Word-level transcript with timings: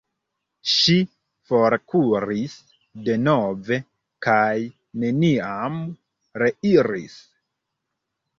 Ŝi 0.75 0.93
forkuris 1.49 2.55
denove 3.09 3.77
kaj 4.27 4.55
neniam 5.05 5.79
reiris. 6.45 7.21